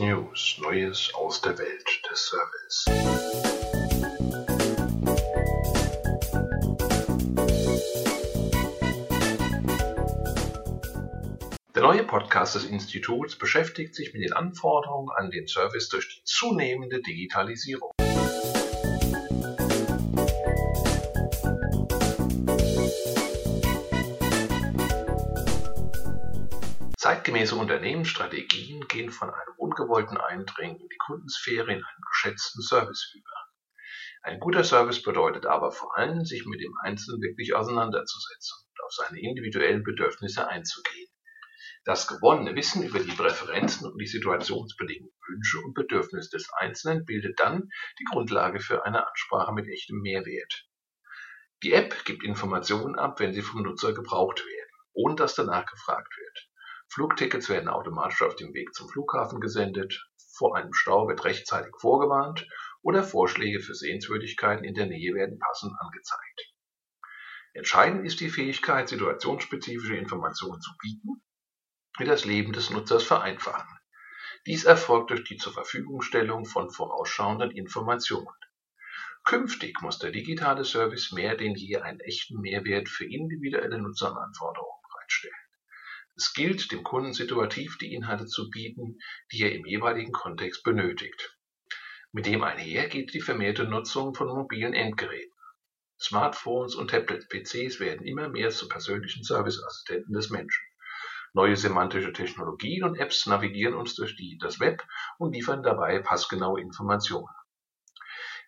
[0.00, 2.86] News, Neues aus der Welt des Service.
[11.74, 16.24] Der neue Podcast des Instituts beschäftigt sich mit den Anforderungen an den Service durch die
[16.24, 17.92] zunehmende Digitalisierung.
[27.30, 33.30] Zeitgemäße Unternehmensstrategien gehen von einem ungewollten Eindringen in die Kundensphäre in einen geschätzten Service über.
[34.22, 38.90] Ein guter Service bedeutet aber vor allem, sich mit dem Einzelnen wirklich auseinanderzusetzen und auf
[38.90, 41.08] seine individuellen Bedürfnisse einzugehen.
[41.84, 47.38] Das gewonnene Wissen über die Präferenzen und die situationsbedingten Wünsche und Bedürfnisse des Einzelnen bildet
[47.38, 47.68] dann
[48.00, 50.66] die Grundlage für eine Ansprache mit echtem Mehrwert.
[51.62, 56.12] Die App gibt Informationen ab, wenn sie vom Nutzer gebraucht werden, ohne dass danach gefragt
[56.18, 56.49] wird.
[56.92, 62.48] Flugtickets werden automatisch auf dem Weg zum Flughafen gesendet, vor einem Stau wird rechtzeitig vorgewarnt
[62.82, 66.52] oder Vorschläge für Sehenswürdigkeiten in der Nähe werden passend angezeigt.
[67.52, 71.22] Entscheidend ist die Fähigkeit, situationsspezifische Informationen zu bieten,
[72.00, 73.78] die das Leben des Nutzers vereinfachen.
[74.46, 78.34] Dies erfolgt durch die Zurverfügungstellung von vorausschauenden Informationen.
[79.24, 85.49] Künftig muss der digitale Service mehr denn je einen echten Mehrwert für individuelle Nutzeranforderungen bereitstellen.
[86.20, 88.98] Es gilt, dem Kunden situativ die Inhalte zu bieten,
[89.32, 91.34] die er im jeweiligen Kontext benötigt.
[92.12, 95.32] Mit dem einher geht die vermehrte Nutzung von mobilen Endgeräten.
[95.98, 100.62] Smartphones und Tablet-PCs werden immer mehr zu persönlichen Serviceassistenten des Menschen.
[101.32, 106.60] Neue semantische Technologien und Apps navigieren uns durch die, das Web und liefern dabei passgenaue
[106.60, 107.34] Informationen.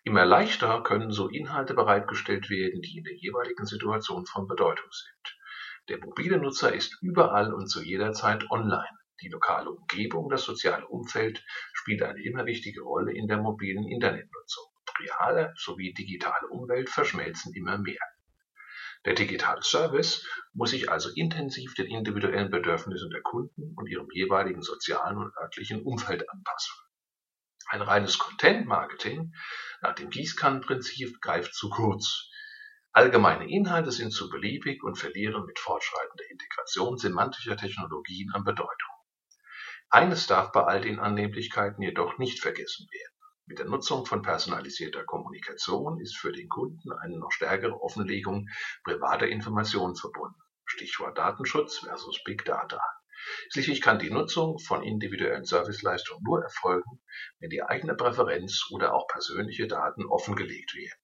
[0.03, 5.22] Immer leichter können so Inhalte bereitgestellt werden, die in der jeweiligen Situation von Bedeutung sind.
[5.89, 8.97] Der mobile Nutzer ist überall und zu jeder Zeit online.
[9.21, 11.43] Die lokale Umgebung, das soziale Umfeld
[11.73, 14.65] spielt eine immer wichtige Rolle in der mobilen Internetnutzung.
[14.99, 17.99] Reale sowie digitale Umwelt verschmelzen immer mehr.
[19.05, 24.61] Der digitale Service muss sich also intensiv den individuellen Bedürfnissen der Kunden und ihrem jeweiligen
[24.61, 26.75] sozialen und örtlichen Umfeld anpassen.
[27.67, 29.33] Ein reines Content-Marketing
[29.81, 32.29] nach dem Gießkannenprinzip greift zu kurz.
[32.95, 38.93] Allgemeine Inhalte sind zu beliebig und verlieren mit fortschreitender Integration semantischer Technologien an Bedeutung.
[39.89, 43.15] Eines darf bei all den Annehmlichkeiten jedoch nicht vergessen werden.
[43.47, 48.47] Mit der Nutzung von personalisierter Kommunikation ist für den Kunden eine noch stärkere Offenlegung
[48.83, 50.39] privater Informationen verbunden.
[50.65, 52.79] Stichwort Datenschutz versus Big Data.
[53.51, 57.01] Schließlich kann die Nutzung von individuellen Serviceleistungen nur erfolgen,
[57.39, 61.02] wenn die eigene Präferenz oder auch persönliche Daten offengelegt werden.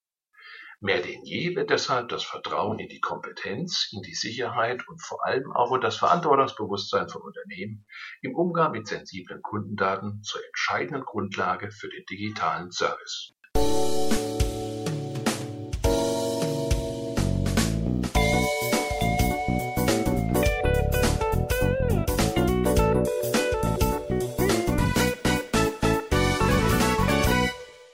[0.82, 5.26] Mehr denn je wird deshalb das Vertrauen in die Kompetenz, in die Sicherheit und vor
[5.26, 7.84] allem auch in das Verantwortungsbewusstsein von Unternehmen
[8.22, 13.34] im Umgang mit sensiblen Kundendaten zur entscheidenden Grundlage für den digitalen Service.